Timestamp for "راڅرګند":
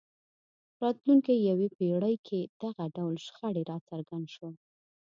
3.71-4.25